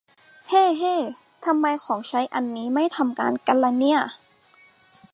[0.47, 0.95] เฮ้ เฮ้
[1.45, 3.99] ทำไมของใช้อันนี้ไม่ทำงานกันล่ะเนี่ย